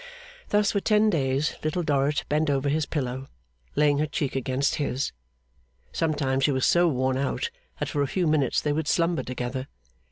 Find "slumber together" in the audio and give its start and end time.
8.87-9.67